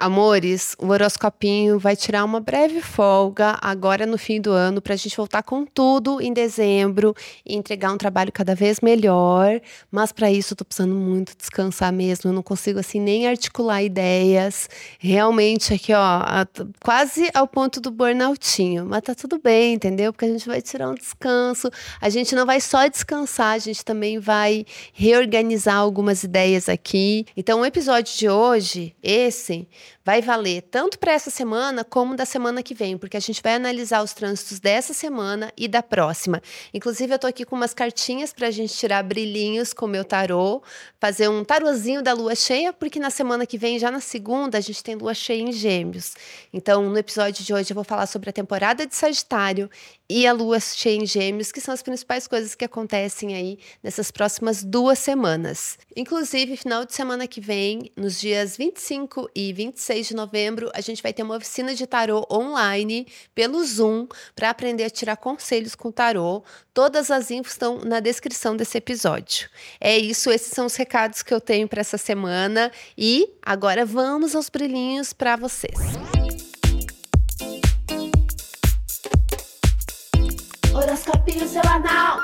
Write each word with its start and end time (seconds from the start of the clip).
Amores, 0.00 0.76
o 0.78 0.86
horoscopinho 0.90 1.76
vai 1.76 1.96
tirar 1.96 2.24
uma 2.24 2.38
breve 2.38 2.80
folga 2.80 3.58
agora 3.60 4.06
no 4.06 4.16
fim 4.16 4.40
do 4.40 4.52
ano 4.52 4.80
para 4.80 4.94
a 4.94 4.96
gente 4.96 5.16
voltar 5.16 5.42
com 5.42 5.66
tudo 5.66 6.20
em 6.22 6.32
dezembro 6.32 7.12
e 7.44 7.56
entregar 7.56 7.92
um 7.92 7.98
trabalho 7.98 8.30
cada 8.30 8.54
vez 8.54 8.78
melhor. 8.80 9.60
Mas 9.90 10.12
para 10.12 10.30
isso 10.30 10.52
eu 10.52 10.56
tô 10.56 10.64
precisando 10.64 10.94
muito 10.94 11.36
descansar 11.36 11.92
mesmo. 11.92 12.30
Eu 12.30 12.32
não 12.32 12.44
consigo 12.44 12.78
assim 12.78 13.00
nem 13.00 13.26
articular 13.26 13.82
ideias. 13.82 14.70
Realmente 15.00 15.74
aqui, 15.74 15.92
ó, 15.92 16.46
quase 16.80 17.28
ao 17.34 17.48
ponto 17.48 17.80
do 17.80 17.90
burnoutinho. 17.90 18.86
Mas 18.86 19.02
tá 19.02 19.16
tudo 19.16 19.40
bem, 19.42 19.74
entendeu? 19.74 20.12
Porque 20.12 20.26
a 20.26 20.30
gente 20.30 20.46
vai 20.46 20.62
tirar 20.62 20.90
um 20.90 20.94
descanso. 20.94 21.72
A 22.00 22.08
gente 22.08 22.36
não 22.36 22.46
vai 22.46 22.60
só 22.60 22.86
descansar, 22.86 23.54
a 23.54 23.58
gente 23.58 23.84
também 23.84 24.20
vai 24.20 24.64
reorganizar 24.92 25.74
algumas 25.74 26.22
ideias 26.22 26.68
aqui. 26.68 27.26
Então, 27.36 27.62
o 27.62 27.66
episódio 27.66 28.16
de 28.16 28.28
hoje, 28.28 28.94
esse 29.02 29.66
vai 30.04 30.22
valer 30.22 30.62
tanto 30.62 30.98
para 30.98 31.12
essa 31.12 31.30
semana 31.30 31.84
como 31.84 32.16
da 32.16 32.24
semana 32.24 32.62
que 32.62 32.74
vem, 32.74 32.96
porque 32.96 33.16
a 33.16 33.20
gente 33.20 33.42
vai 33.42 33.54
analisar 33.54 34.02
os 34.02 34.12
trânsitos 34.12 34.58
dessa 34.58 34.92
semana 34.92 35.52
e 35.56 35.68
da 35.68 35.82
próxima. 35.82 36.42
Inclusive, 36.72 37.12
eu 37.12 37.16
estou 37.16 37.28
aqui 37.28 37.44
com 37.44 37.56
umas 37.56 37.74
cartinhas 37.74 38.32
para 38.32 38.48
a 38.48 38.50
gente 38.50 38.74
tirar 38.74 39.02
brilhinhos 39.02 39.72
com 39.72 39.86
o 39.86 39.88
meu 39.88 40.04
tarô, 40.04 40.62
fazer 41.00 41.28
um 41.28 41.44
tarozinho 41.44 42.02
da 42.02 42.12
lua 42.12 42.34
cheia, 42.34 42.72
porque 42.72 42.98
na 42.98 43.10
semana 43.10 43.46
que 43.46 43.58
vem, 43.58 43.78
já 43.78 43.90
na 43.90 44.00
segunda, 44.00 44.58
a 44.58 44.60
gente 44.60 44.82
tem 44.82 44.94
lua 44.94 45.14
cheia 45.14 45.42
em 45.42 45.52
Gêmeos. 45.52 46.14
Então, 46.52 46.88
no 46.88 46.98
episódio 46.98 47.44
de 47.44 47.52
hoje, 47.52 47.70
eu 47.70 47.74
vou 47.74 47.84
falar 47.84 48.06
sobre 48.06 48.30
a 48.30 48.32
temporada 48.32 48.86
de 48.86 48.94
Sagitário 48.94 49.70
e 50.10 50.26
a 50.26 50.32
lua 50.32 50.58
cheia 50.58 50.96
em 50.96 51.04
Gêmeos, 51.04 51.52
que 51.52 51.60
são 51.60 51.74
as 51.74 51.82
principais 51.82 52.26
coisas 52.26 52.54
que 52.54 52.64
acontecem 52.64 53.34
aí 53.34 53.58
nessas 53.82 54.10
próximas 54.10 54.64
duas 54.64 54.98
semanas. 54.98 55.78
Inclusive, 55.94 56.56
final 56.56 56.84
de 56.84 56.94
semana 56.94 57.26
que 57.26 57.40
vem, 57.40 57.92
nos 57.94 58.18
dias 58.18 58.56
25 58.56 59.30
e 59.34 59.52
26 59.52 60.08
de 60.08 60.16
novembro, 60.16 60.70
a 60.74 60.80
gente 60.80 61.02
vai 61.02 61.12
ter 61.12 61.22
uma 61.22 61.36
oficina 61.36 61.74
de 61.74 61.86
tarô 61.86 62.26
online 62.32 63.06
pelo 63.34 63.62
Zoom 63.64 64.06
para 64.34 64.50
aprender 64.50 64.84
a 64.84 64.90
tirar 64.90 65.16
conselhos 65.16 65.74
com 65.74 65.92
tarô. 65.92 66.42
Todas 66.72 67.10
as 67.10 67.30
infos 67.30 67.52
estão 67.52 67.78
na 67.80 68.00
descrição 68.00 68.56
desse 68.56 68.78
episódio. 68.78 69.50
É 69.78 69.98
isso, 69.98 70.30
esses 70.30 70.52
são 70.52 70.66
os 70.66 70.76
recados 70.76 71.22
que 71.22 71.34
eu 71.34 71.40
tenho 71.40 71.68
para 71.68 71.80
essa 71.80 71.98
semana 71.98 72.72
e 72.96 73.28
agora 73.42 73.84
vamos 73.84 74.34
aos 74.34 74.48
brilhinhos 74.48 75.12
para 75.12 75.36
vocês. 75.36 76.07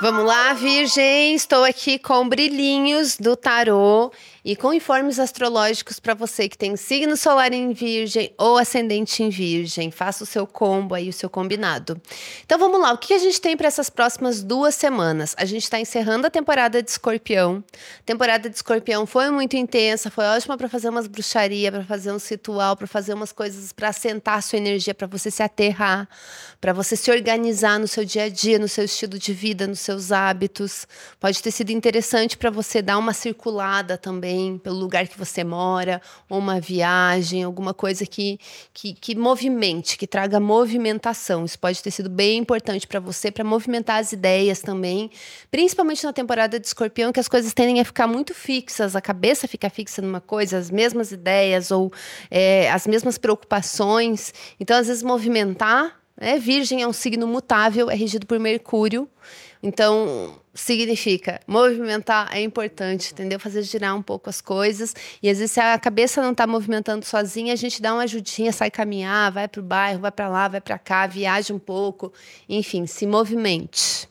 Vamos 0.01 0.25
lá, 0.25 0.53
Virgem. 0.55 1.35
Estou 1.35 1.65
aqui 1.65 1.99
com 1.99 2.29
brilhinhos 2.29 3.17
do 3.17 3.37
tarô 3.37 4.13
e 4.45 4.55
com 4.55 4.75
informes 4.75 5.19
astrológicos 5.19 5.99
para 5.99 6.13
você 6.13 6.49
que 6.49 6.59
tem 6.59 6.77
signo 6.77 7.17
solar 7.17 7.53
em 7.55 7.73
Virgem 7.73 8.35
ou 8.37 8.59
ascendente 8.59 9.23
em 9.23 9.31
Virgem. 9.31 9.91
Faça 9.91 10.23
o 10.23 10.27
seu 10.27 10.47
combo 10.47 10.95
aí, 10.95 11.09
o 11.09 11.13
seu 11.13 11.31
combinado. 11.31 11.99
Então 12.45 12.59
vamos 12.59 12.79
lá, 12.79 12.93
o 12.93 12.99
que 12.99 13.15
a 13.15 13.19
gente 13.19 13.41
tem 13.41 13.57
para 13.57 13.69
essas 13.69 13.89
próximas 13.89 14.43
duas 14.43 14.75
semanas? 14.75 15.35
A 15.39 15.47
gente 15.47 15.63
está 15.63 15.81
encerrando 15.81 16.27
a 16.27 16.31
temporada 16.31 16.83
de 16.83 16.91
Escorpião. 16.91 17.65
A 18.01 18.03
temporada 18.05 18.51
de 18.51 18.57
Escorpião 18.57 19.07
foi 19.07 19.31
muito 19.31 19.57
intensa, 19.57 20.11
foi 20.11 20.27
ótima 20.27 20.59
para 20.59 20.69
fazer 20.69 20.91
umas 20.91 21.07
bruxaria, 21.07 21.73
para 21.73 21.85
fazer 21.85 22.13
um 22.13 22.19
ritual, 22.19 22.77
para 22.77 22.87
fazer 22.87 23.15
umas 23.15 23.33
coisas 23.33 23.73
para 23.73 23.89
assentar 23.89 24.39
a 24.39 24.43
sua 24.43 24.59
energia, 24.59 24.95
para 24.95 25.07
você 25.07 25.31
se 25.31 25.43
aterrar, 25.43 26.07
para 26.61 26.75
você 26.75 26.97
se 26.97 27.11
organizar 27.11 27.79
no 27.79 27.89
seu 27.89 28.05
dia 28.05 28.25
a 28.25 28.29
dia, 28.29 28.59
no 28.59 28.69
seu 28.69 28.85
estilo 28.85 29.19
de 29.19 29.33
vida, 29.33 29.67
nos 29.67 29.81
seus 29.81 30.13
hábitos. 30.13 30.87
Pode 31.19 31.43
ter 31.43 31.51
sido 31.51 31.71
interessante 31.71 32.37
para 32.37 32.51
você 32.51 32.83
dar 32.83 32.99
uma 32.99 33.15
circulada 33.15 33.97
também 33.97 34.34
também 34.35 34.59
pelo 34.59 34.77
lugar 34.77 35.07
que 35.07 35.17
você 35.17 35.45
mora, 35.45 36.01
ou 36.29 36.39
uma 36.39 36.61
viagem, 36.61 37.45
alguma 37.45 37.73
coisa 37.73 38.05
que, 38.05 38.39
que, 38.73 38.93
que 38.93 39.15
movimente, 39.15 39.97
que 39.97 40.07
traga 40.07 40.41
movimentação. 40.41 41.45
Isso 41.45 41.59
pode 41.59 41.83
ter 41.83 41.91
sido 41.91 42.11
bem 42.11 42.39
importante 42.39 42.87
para 42.87 43.01
você, 43.01 43.31
para 43.31 43.45
movimentar 43.45 44.01
as 44.01 44.13
ideias 44.13 44.61
também, 44.61 45.11
principalmente 45.51 46.05
na 46.05 46.13
temporada 46.13 46.59
de 46.59 46.67
escorpião, 46.67 47.13
que 47.13 47.21
as 47.21 47.29
coisas 47.29 47.55
tendem 47.55 47.81
a 47.81 47.85
ficar 47.85 48.07
muito 48.07 48.35
fixas, 48.35 48.97
a 48.97 49.01
cabeça 49.01 49.47
fica 49.47 49.71
fixa 49.71 50.03
numa 50.03 50.21
coisa, 50.21 50.59
as 50.59 50.71
mesmas 50.71 51.13
ideias 51.13 51.71
ou 51.71 51.93
é, 52.31 52.71
as 52.71 52.87
mesmas 52.87 53.17
preocupações. 53.17 54.35
Então, 54.59 54.77
às 54.77 54.89
vezes, 54.89 55.03
movimentar. 55.03 56.01
É, 56.17 56.39
virgem 56.39 56.81
é 56.81 56.87
um 56.87 56.93
signo 56.93 57.27
mutável, 57.27 57.91
é 57.91 57.97
regido 57.97 58.25
por 58.25 58.39
Mercúrio. 58.39 59.09
Então, 59.67 60.39
significa 60.53 61.41
movimentar 61.47 62.29
é 62.37 62.43
importante, 62.43 63.15
entendeu? 63.15 63.41
Fazer 63.41 63.63
girar 63.63 63.97
um 63.97 64.03
pouco 64.03 64.29
as 64.29 64.43
coisas. 64.43 64.95
E 65.23 65.31
às 65.31 65.39
vezes, 65.39 65.53
se 65.53 65.61
a 65.61 65.79
cabeça 65.79 66.21
não 66.21 66.33
está 66.33 66.47
movimentando 66.47 67.03
sozinha, 67.07 67.55
a 67.55 67.57
gente 67.57 67.81
dá 67.81 67.95
uma 67.95 68.03
ajudinha, 68.03 68.53
sai 68.53 68.71
caminhar, 68.71 69.33
vai 69.33 69.49
para 69.49 69.61
o 69.63 69.65
bairro, 69.65 70.01
vai 70.01 70.13
para 70.13 70.29
lá, 70.29 70.49
vai 70.49 70.61
para 70.61 70.79
cá, 70.79 71.07
viaja 71.07 71.55
um 71.55 71.59
pouco. 71.59 72.13
Enfim, 72.47 72.87
se 72.87 73.07
movimente. 73.07 74.07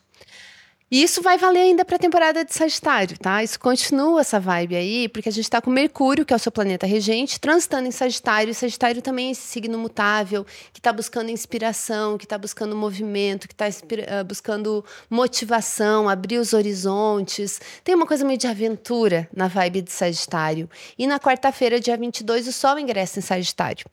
E 0.90 1.02
isso 1.02 1.22
vai 1.22 1.38
valer 1.38 1.60
ainda 1.60 1.84
para 1.84 1.96
a 1.96 1.98
temporada 1.98 2.44
de 2.44 2.54
Sagitário, 2.54 3.18
tá? 3.18 3.42
Isso 3.42 3.58
continua 3.58 4.20
essa 4.20 4.38
vibe 4.38 4.76
aí, 4.76 5.08
porque 5.08 5.28
a 5.28 5.32
gente 5.32 5.44
está 5.44 5.60
com 5.60 5.70
Mercúrio, 5.70 6.26
que 6.26 6.32
é 6.32 6.36
o 6.36 6.38
seu 6.38 6.52
planeta 6.52 6.86
regente, 6.86 7.40
transitando 7.40 7.88
em 7.88 7.90
Sagitário. 7.90 8.50
E 8.50 8.54
Sagitário 8.54 9.00
também 9.00 9.28
é 9.28 9.30
esse 9.32 9.40
signo 9.40 9.78
mutável, 9.78 10.44
que 10.72 10.78
está 10.78 10.92
buscando 10.92 11.30
inspiração, 11.30 12.18
que 12.18 12.24
está 12.24 12.36
buscando 12.36 12.76
movimento, 12.76 13.48
que 13.48 13.54
está 13.54 13.66
uh, 13.66 14.24
buscando 14.24 14.84
motivação, 15.08 16.08
abrir 16.08 16.38
os 16.38 16.52
horizontes. 16.52 17.60
Tem 17.82 17.94
uma 17.94 18.06
coisa 18.06 18.24
meio 18.24 18.38
de 18.38 18.46
aventura 18.46 19.28
na 19.34 19.48
vibe 19.48 19.80
de 19.80 19.90
Sagitário. 19.90 20.68
E 20.98 21.06
na 21.06 21.18
quarta-feira, 21.18 21.80
dia 21.80 21.96
22, 21.96 22.46
o 22.46 22.52
Sol 22.52 22.78
ingressa 22.78 23.18
em 23.18 23.22
Sagitário. 23.22 23.86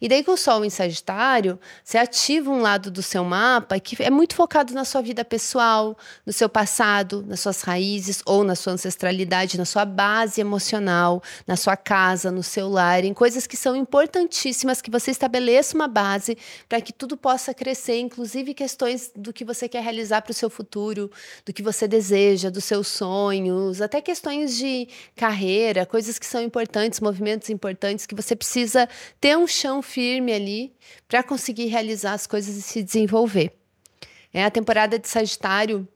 E 0.00 0.08
daí 0.08 0.22
com 0.22 0.32
o 0.32 0.36
Sol 0.36 0.64
em 0.64 0.70
Sagitário, 0.70 1.58
você 1.82 1.98
ativa 1.98 2.50
um 2.50 2.60
lado 2.60 2.90
do 2.90 3.02
seu 3.02 3.24
mapa 3.24 3.78
que 3.80 4.00
é 4.02 4.10
muito 4.10 4.34
focado 4.34 4.72
na 4.72 4.84
sua 4.84 5.02
vida 5.02 5.24
pessoal, 5.24 5.96
no 6.24 6.32
seu 6.38 6.48
passado, 6.48 7.24
nas 7.26 7.40
suas 7.40 7.62
raízes 7.62 8.22
ou 8.24 8.44
na 8.44 8.54
sua 8.54 8.72
ancestralidade, 8.72 9.58
na 9.58 9.64
sua 9.64 9.84
base 9.84 10.40
emocional, 10.40 11.20
na 11.46 11.56
sua 11.56 11.76
casa, 11.76 12.30
no 12.30 12.42
seu 12.42 12.68
lar, 12.68 13.04
em 13.04 13.12
coisas 13.12 13.46
que 13.46 13.56
são 13.56 13.74
importantíssimas 13.74 14.80
que 14.80 14.90
você 14.90 15.10
estabeleça 15.10 15.74
uma 15.74 15.88
base 15.88 16.38
para 16.68 16.80
que 16.80 16.92
tudo 16.92 17.16
possa 17.16 17.52
crescer, 17.52 17.98
inclusive 17.98 18.54
questões 18.54 19.10
do 19.14 19.32
que 19.32 19.44
você 19.44 19.68
quer 19.68 19.82
realizar 19.82 20.22
para 20.22 20.30
o 20.30 20.34
seu 20.34 20.48
futuro, 20.48 21.10
do 21.44 21.52
que 21.52 21.62
você 21.62 21.88
deseja, 21.88 22.50
dos 22.50 22.64
seus 22.64 22.86
sonhos, 22.86 23.82
até 23.82 24.00
questões 24.00 24.56
de 24.56 24.88
carreira, 25.16 25.84
coisas 25.84 26.18
que 26.18 26.26
são 26.26 26.40
importantes, 26.40 27.00
movimentos 27.00 27.50
importantes 27.50 28.06
que 28.06 28.14
você 28.14 28.36
precisa 28.36 28.88
ter 29.20 29.36
um 29.36 29.46
chão 29.46 29.82
firme 29.82 30.32
ali 30.32 30.72
para 31.08 31.22
conseguir 31.22 31.66
realizar 31.66 32.12
as 32.12 32.26
coisas 32.26 32.56
e 32.56 32.62
se 32.62 32.82
desenvolver. 32.82 33.52
É 34.32 34.44
a 34.44 34.50
temporada 34.50 34.98
de 34.98 35.08
Sagitário 35.08 35.88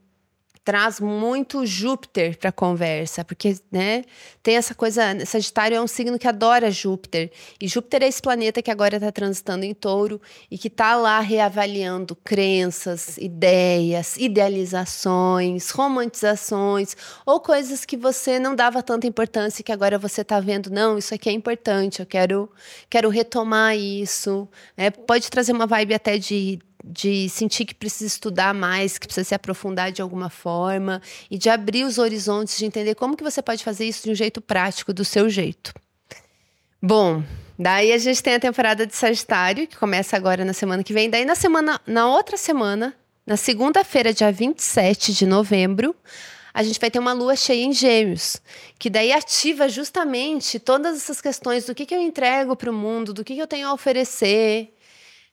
traz 0.65 1.01
muito 1.01 1.67
Júpiter 1.67 2.39
para 2.39 2.51
a 2.51 2.53
conversa, 2.53 3.25
porque 3.25 3.57
né, 3.71 4.05
tem 4.43 4.57
essa 4.57 4.75
coisa. 4.75 5.03
Sagitário 5.27 5.77
é 5.77 5.81
um 5.81 5.87
signo 5.87 6.19
que 6.19 6.29
adora 6.29 6.71
Júpiter, 6.71 7.31
e 7.61 7.67
Júpiter 7.67 8.03
é 8.03 8.09
esse 8.09 8.23
planeta 8.23 8.63
que 8.63 8.71
agora 8.71 8.97
está 8.97 9.11
transitando 9.11 9.65
em 9.65 9.75
touro 9.75 10.21
e 10.51 10.57
que 10.57 10.69
está 10.69 10.95
lá 10.95 11.21
reavaliando 11.21 12.15
crenças, 12.17 13.19
ideias, 13.19 14.17
idealizações, 14.17 15.71
romantizações, 15.71 16.97
ou 17.27 17.41
coisas 17.41 17.85
que 17.85 17.97
você 17.97 18.39
não 18.39 18.55
dava 18.55 18.83
tanta 18.83 19.07
importância 19.07 19.63
e 19.63 19.65
que 19.65 19.73
agora 19.73 19.99
você 19.99 20.23
está 20.23 20.39
vendo, 20.39 20.71
não, 20.71 20.97
isso 20.97 21.15
aqui 21.15 21.29
é 21.29 21.33
importante, 21.33 22.01
eu 22.01 22.07
quero, 22.07 22.51
quero 22.89 23.09
retomar 23.09 23.77
isso. 23.77 24.49
É, 24.77 24.91
pode 24.91 25.29
trazer 25.31 25.53
uma 25.53 25.67
vibe 25.67 25.95
até 25.95 26.19
de 26.19 26.61
de 26.83 27.29
sentir 27.29 27.65
que 27.65 27.75
precisa 27.75 28.07
estudar 28.07 28.53
mais, 28.55 28.99
que 28.99 29.07
precisa 29.07 29.25
se 29.25 29.35
aprofundar 29.35 29.93
de 29.93 30.03
alguma 30.03 30.29
forma 30.29 31.01
e 31.31 31.39
de 31.39 31.49
abrir 31.49 31.85
os 31.85 31.99
horizontes, 31.99 32.59
de 32.59 32.67
entender 32.67 32.95
como 32.95 33.17
que 33.17 33.23
você 33.23 33.41
pode 33.41 33.63
fazer 33.63 33.87
isso 33.87 34.05
de 34.05 34.11
um 34.11 34.15
jeito 34.15 34.41
prático, 34.41 34.93
do 34.93 35.05
seu 35.05 35.29
jeito. 35.29 35.73
Bom, 36.81 37.23
daí 37.59 37.93
a 37.93 37.99
gente 37.99 38.23
tem 38.23 38.35
a 38.35 38.41
temporada 38.41 38.87
de 38.87 38.95
Sagitário, 38.97 39.67
que 39.67 39.77
começa 39.77 40.17
agora 40.17 40.45
na 40.45 40.53
semana 40.53 40.83
que 40.83 40.93
vem. 40.93 41.09
Daí 41.09 41.25
na 41.25 41.35
semana, 41.35 41.81
na 41.87 42.09
outra 42.09 42.37
semana, 42.37 42.95
na 43.25 43.37
segunda-feira, 43.37 44.13
dia 44.13 44.33
27 44.33 45.13
de 45.13 45.27
novembro, 45.27 45.95
a 46.53 46.63
gente 46.63 46.79
vai 46.79 46.91
ter 46.91 46.99
uma 46.99 47.13
lua 47.13 47.35
cheia 47.35 47.65
em 47.65 47.73
Gêmeos, 47.73 48.37
que 48.79 48.91
daí 48.91 49.13
ativa 49.13 49.69
justamente 49.69 50.59
todas 50.59 50.97
essas 50.97 51.21
questões 51.21 51.65
do 51.65 51.75
que, 51.75 51.87
que 51.87 51.95
eu 51.95 52.01
entrego 52.01 52.55
para 52.55 52.71
o 52.71 52.75
mundo, 52.75 53.15
do 53.15 53.25
que, 53.25 53.35
que 53.35 53.41
eu 53.41 53.47
tenho 53.47 53.69
a 53.69 53.73
oferecer, 53.73 54.75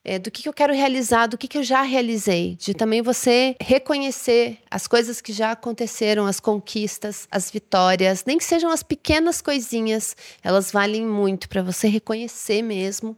é, 0.04 0.18
do 0.18 0.30
que, 0.30 0.42
que 0.42 0.48
eu 0.48 0.52
quero 0.52 0.72
realizar, 0.72 1.26
do 1.26 1.36
que, 1.36 1.46
que 1.46 1.58
eu 1.58 1.62
já 1.62 1.82
realizei, 1.82 2.56
de 2.56 2.72
também 2.72 3.02
você 3.02 3.54
reconhecer 3.60 4.58
as 4.70 4.86
coisas 4.86 5.20
que 5.20 5.32
já 5.32 5.52
aconteceram, 5.52 6.26
as 6.26 6.40
conquistas, 6.40 7.28
as 7.30 7.50
vitórias, 7.50 8.24
nem 8.24 8.38
que 8.38 8.44
sejam 8.44 8.70
as 8.70 8.82
pequenas 8.82 9.42
coisinhas, 9.42 10.16
elas 10.42 10.72
valem 10.72 11.04
muito 11.04 11.48
para 11.48 11.62
você 11.62 11.86
reconhecer 11.86 12.62
mesmo, 12.62 13.16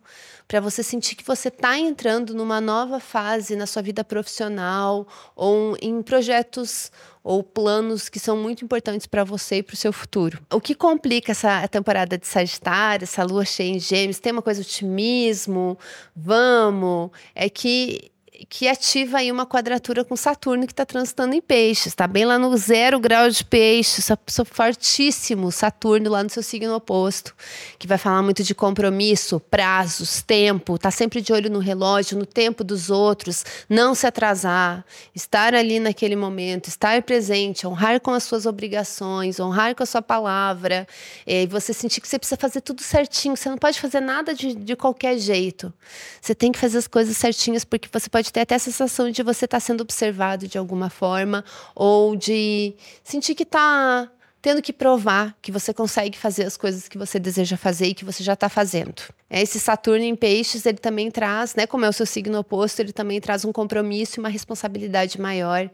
para 0.49 0.61
você 0.61 0.83
sentir 0.83 1.15
que 1.15 1.25
você 1.25 1.49
está 1.49 1.79
entrando 1.79 2.35
numa 2.35 2.61
nova 2.61 2.99
fase 2.99 3.55
na 3.55 3.67
sua 3.67 3.81
vida 3.81 4.03
profissional 4.03 5.07
ou 5.37 5.77
em 5.81 6.03
projetos 6.03 6.91
ou 7.23 7.43
planos 7.43 8.09
que 8.09 8.19
são 8.19 8.37
muito 8.37 8.65
importantes 8.65 9.07
para 9.07 9.25
você 9.25 9.57
e 9.57 9.63
para 9.63 9.75
o 9.75 9.77
seu 9.77 9.93
futuro. 9.93 10.41
O 10.53 10.61
que 10.61 10.75
complica 10.75 11.33
essa 11.33 11.67
temporada 11.69 12.19
de 12.19 12.27
Sagitário, 12.27 13.05
essa 13.05 13.23
lua 13.23 13.45
cheia 13.45 13.71
em 13.71 13.79
Gêmeos, 13.79 14.19
tem 14.19 14.33
uma 14.33 14.43
coisa 14.43 14.61
otimismo, 14.61 15.79
vamos, 16.17 17.11
é 17.35 17.49
que 17.49 18.11
que 18.49 18.69
ativa 18.69 19.19
aí 19.19 19.31
uma 19.31 19.47
quadratura 19.47 20.05
com 20.05 20.17
Saturno 20.17 20.67
que 20.67 20.73
está 20.73 20.85
transitando 20.85 21.35
em 21.35 21.41
peixes. 21.41 21.87
Está 21.89 22.07
bem 22.07 22.25
lá 22.25 22.39
no 22.39 22.57
zero 22.57 22.99
grau 22.99 23.29
de 23.29 23.45
peixes, 23.45 24.09
fortíssimo 24.47 25.53
Saturno 25.53 26.11
lá 26.11 26.23
no 26.23 26.31
seu 26.31 26.43
signo 26.43 26.75
oposto, 26.75 27.35
que 27.79 27.87
vai 27.87 27.99
falar 27.99 28.23
muito 28.23 28.43
de 28.43 28.55
compromisso, 28.55 29.39
prazos, 29.39 30.23
tempo, 30.23 30.79
tá 30.79 30.91
sempre 30.91 31.21
de 31.21 31.33
olho 31.33 31.51
no 31.51 31.59
relógio, 31.59 32.19
no 32.19 32.27
tempo 32.27 32.65
dos 32.65 32.91
outros, 32.91 33.45
não 33.69 33.95
se 33.95 34.07
atrasar, 34.07 34.85
estar 35.15 35.55
ali 35.55 35.79
naquele 35.79 36.17
momento, 36.17 36.69
estar 36.69 37.03
presente, 37.03 37.67
honrar 37.67 38.01
com 38.01 38.13
as 38.13 38.25
suas 38.25 38.47
obrigações, 38.47 39.39
honrar 39.39 39.75
com 39.75 39.83
a 39.83 39.87
sua 39.87 40.03
palavra, 40.03 40.87
e 41.27 41.47
você 41.47 41.73
sentir 41.73 42.01
que 42.01 42.09
você 42.09 42.19
precisa 42.19 42.37
fazer 42.37 42.61
tudo 42.61 42.83
certinho, 42.83 43.37
você 43.37 43.49
não 43.49 43.59
pode 43.59 43.81
fazer 43.81 44.01
nada 44.01 44.35
de, 44.35 44.55
de 44.55 44.75
qualquer 44.75 45.19
jeito. 45.19 45.73
Você 46.21 46.35
tem 46.35 46.51
que 46.51 46.59
fazer 46.59 46.79
as 46.79 46.87
coisas 46.87 47.17
certinhas 47.17 47.65
porque 47.65 47.89
você 47.93 48.09
pode 48.09 48.32
ter 48.33 48.41
até 48.41 48.55
a 48.55 48.59
sensação 48.59 49.11
de 49.11 49.23
você 49.23 49.45
estar 49.45 49.57
tá 49.57 49.61
sendo 49.61 49.83
observado 49.83 50.49
de 50.49 50.57
alguma 50.57 50.89
forma 50.89 51.45
ou 51.75 52.17
de 52.17 52.75
sentir 53.05 53.35
que 53.35 53.43
está 53.43 54.11
tendo 54.43 54.61
que 54.61 54.73
provar 54.73 55.37
que 55.41 55.53
você 55.53 55.73
consegue 55.73 56.19
fazer 56.19 56.43
as 56.43 56.57
coisas 56.57 56.89
que 56.89 56.99
você 56.99 57.21
deseja 57.21 57.57
fazer 57.57 57.87
e 57.87 57.95
que 57.95 58.05
você 58.05 58.25
já 58.25 58.33
está 58.33 58.49
fazendo. 58.49 59.01
É, 59.31 59.41
esse 59.41 59.61
Saturno 59.61 60.05
em 60.05 60.17
Peixes, 60.17 60.67
ele 60.67 60.79
também 60.79 61.13
traz, 61.13 61.55
né, 61.55 61.65
como 61.65 61.85
é 61.85 61.89
o 61.89 61.93
seu 61.93 62.05
signo 62.05 62.37
oposto, 62.41 62.81
ele 62.81 62.93
também 62.93 63.21
traz 63.21 63.45
um 63.45 63.53
compromisso 63.53 64.19
e 64.19 64.21
uma 64.21 64.29
responsabilidade 64.29 65.21
maior 65.21 65.71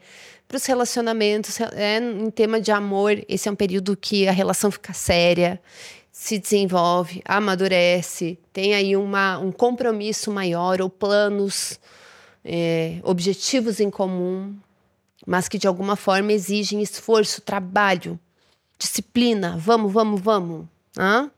para 0.46 0.56
os 0.58 0.66
relacionamentos. 0.66 1.58
É, 1.72 1.96
em 1.96 2.30
tema 2.30 2.60
de 2.60 2.70
amor, 2.70 3.24
esse 3.26 3.48
é 3.48 3.50
um 3.52 3.56
período 3.56 3.96
que 3.96 4.28
a 4.28 4.32
relação 4.32 4.70
fica 4.70 4.92
séria, 4.92 5.58
se 6.12 6.38
desenvolve, 6.38 7.22
amadurece, 7.24 8.38
tem 8.52 8.74
aí 8.74 8.94
uma, 8.94 9.38
um 9.38 9.50
compromisso 9.50 10.30
maior 10.30 10.82
ou 10.82 10.90
planos 10.90 11.80
é, 12.50 12.98
objetivos 13.02 13.78
em 13.78 13.90
comum, 13.90 14.56
mas 15.26 15.48
que 15.48 15.58
de 15.58 15.68
alguma 15.68 15.96
forma 15.96 16.32
exigem 16.32 16.80
esforço, 16.80 17.42
trabalho, 17.42 18.18
disciplina. 18.78 19.56
Vamos, 19.58 19.92
vamos, 19.92 20.18
vamos. 20.18 20.66
Hã? 20.96 21.30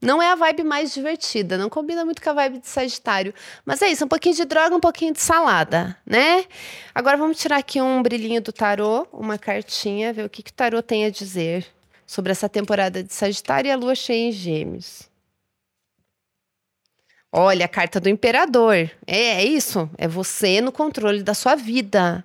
Não 0.00 0.22
é 0.22 0.30
a 0.30 0.36
vibe 0.36 0.62
mais 0.62 0.94
divertida, 0.94 1.58
não 1.58 1.68
combina 1.68 2.04
muito 2.04 2.22
com 2.22 2.30
a 2.30 2.34
vibe 2.34 2.60
de 2.60 2.68
Sagitário. 2.68 3.34
Mas 3.64 3.82
é 3.82 3.88
isso, 3.88 4.04
um 4.04 4.08
pouquinho 4.08 4.36
de 4.36 4.44
droga, 4.44 4.76
um 4.76 4.80
pouquinho 4.80 5.12
de 5.12 5.20
salada, 5.20 5.96
né? 6.06 6.44
Agora 6.94 7.16
vamos 7.16 7.38
tirar 7.38 7.56
aqui 7.56 7.80
um 7.80 8.00
brilhinho 8.02 8.40
do 8.40 8.52
tarô, 8.52 9.08
uma 9.12 9.36
cartinha, 9.38 10.12
ver 10.12 10.24
o 10.24 10.30
que, 10.30 10.44
que 10.44 10.50
o 10.50 10.54
tarô 10.54 10.80
tem 10.80 11.06
a 11.06 11.10
dizer 11.10 11.66
sobre 12.06 12.30
essa 12.30 12.48
temporada 12.48 13.02
de 13.02 13.12
Sagitário 13.12 13.68
e 13.68 13.72
a 13.72 13.76
lua 13.76 13.96
cheia 13.96 14.28
em 14.28 14.32
Gêmeos. 14.32 15.10
Olha, 17.38 17.66
a 17.66 17.68
carta 17.68 18.00
do 18.00 18.08
imperador. 18.08 18.90
É, 19.06 19.18
é 19.18 19.44
isso. 19.44 19.90
É 19.98 20.08
você 20.08 20.62
no 20.62 20.72
controle 20.72 21.22
da 21.22 21.34
sua 21.34 21.54
vida. 21.54 22.24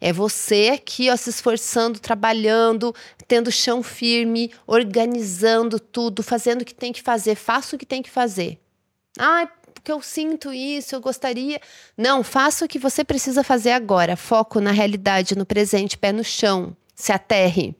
É 0.00 0.12
você 0.12 0.72
aqui, 0.74 1.08
ó, 1.08 1.16
se 1.16 1.30
esforçando, 1.30 2.00
trabalhando, 2.00 2.92
tendo 3.28 3.52
chão 3.52 3.84
firme, 3.84 4.52
organizando 4.66 5.78
tudo, 5.78 6.24
fazendo 6.24 6.62
o 6.62 6.64
que 6.64 6.74
tem 6.74 6.92
que 6.92 7.02
fazer, 7.02 7.36
faça 7.36 7.76
o 7.76 7.78
que 7.78 7.86
tem 7.86 8.02
que 8.02 8.10
fazer. 8.10 8.58
Ah, 9.16 9.48
porque 9.72 9.92
eu 9.92 10.02
sinto 10.02 10.52
isso, 10.52 10.92
eu 10.92 11.00
gostaria. 11.00 11.60
Não, 11.96 12.24
faça 12.24 12.64
o 12.64 12.68
que 12.68 12.80
você 12.80 13.04
precisa 13.04 13.44
fazer 13.44 13.70
agora. 13.70 14.16
Foco 14.16 14.60
na 14.60 14.72
realidade, 14.72 15.38
no 15.38 15.46
presente, 15.46 15.96
pé 15.96 16.10
no 16.10 16.24
chão. 16.24 16.76
Se 16.96 17.12
aterre. 17.12 17.76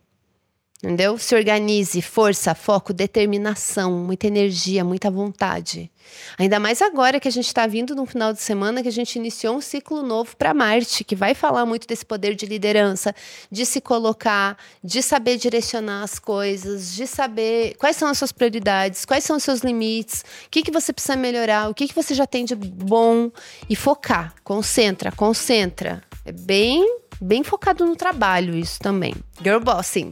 Entendeu? 0.80 1.18
Se 1.18 1.34
organize, 1.34 2.00
força, 2.00 2.54
foco, 2.54 2.92
determinação, 2.92 3.98
muita 3.98 4.28
energia, 4.28 4.84
muita 4.84 5.10
vontade. 5.10 5.90
Ainda 6.38 6.60
mais 6.60 6.80
agora 6.80 7.18
que 7.18 7.26
a 7.26 7.32
gente 7.32 7.48
está 7.48 7.66
vindo 7.66 7.96
no 7.96 8.06
final 8.06 8.32
de 8.32 8.40
semana 8.40 8.80
que 8.80 8.88
a 8.88 8.92
gente 8.92 9.16
iniciou 9.16 9.56
um 9.56 9.60
ciclo 9.60 10.02
novo 10.02 10.36
para 10.36 10.54
Marte, 10.54 11.02
que 11.02 11.16
vai 11.16 11.34
falar 11.34 11.66
muito 11.66 11.86
desse 11.86 12.06
poder 12.06 12.36
de 12.36 12.46
liderança, 12.46 13.12
de 13.50 13.66
se 13.66 13.80
colocar, 13.80 14.56
de 14.82 15.02
saber 15.02 15.36
direcionar 15.36 16.04
as 16.04 16.20
coisas, 16.20 16.94
de 16.94 17.08
saber 17.08 17.74
quais 17.76 17.96
são 17.96 18.08
as 18.08 18.16
suas 18.16 18.30
prioridades, 18.30 19.04
quais 19.04 19.24
são 19.24 19.36
os 19.36 19.42
seus 19.42 19.60
limites, 19.60 20.24
o 20.46 20.50
que, 20.50 20.62
que 20.62 20.70
você 20.70 20.92
precisa 20.92 21.16
melhorar, 21.16 21.68
o 21.68 21.74
que, 21.74 21.88
que 21.88 21.94
você 21.94 22.14
já 22.14 22.26
tem 22.26 22.44
de 22.44 22.54
bom 22.54 23.32
e 23.68 23.74
focar. 23.74 24.32
Concentra, 24.44 25.10
concentra. 25.10 26.02
É 26.24 26.30
bem, 26.30 27.00
bem 27.20 27.42
focado 27.42 27.84
no 27.84 27.96
trabalho 27.96 28.56
isso 28.56 28.78
também. 28.78 29.14
Girl 29.42 29.58
bossing. 29.58 30.10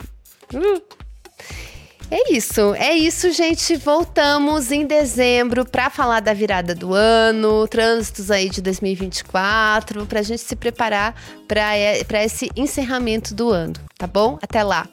É 2.09 2.33
isso, 2.33 2.73
é 2.75 2.95
isso, 2.95 3.33
gente. 3.33 3.75
Voltamos 3.77 4.71
em 4.71 4.87
dezembro 4.87 5.65
para 5.65 5.91
falar 5.91 6.21
da 6.21 6.33
virada 6.33 6.73
do 6.73 6.95
ano, 6.95 7.67
trânsitos 7.67 8.31
aí 8.31 8.49
de 8.49 8.63
2024, 8.63 10.07
para 10.07 10.21
a 10.21 10.23
gente 10.23 10.41
se 10.41 10.55
preparar 10.55 11.21
para 11.49 12.25
esse 12.25 12.49
encerramento 12.55 13.35
do 13.35 13.51
ano, 13.51 13.75
tá 13.99 14.07
bom? 14.07 14.39
Até 14.41 14.63
lá. 14.63 14.87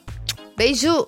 Beijo! 0.56 1.06